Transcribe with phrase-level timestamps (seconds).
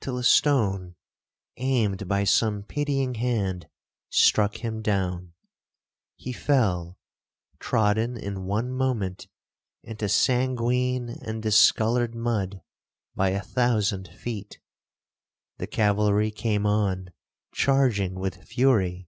[0.00, 0.96] till a stone,
[1.56, 3.68] aimed by some pitying hand,
[4.10, 5.34] struck him down.
[6.16, 6.98] He fell,
[7.60, 9.28] trodden in one moment
[9.84, 12.60] into sanguine and discoloured mud
[13.14, 14.58] by a thousand feet.
[15.58, 17.12] The cavalry came on,
[17.54, 19.06] charging with fury.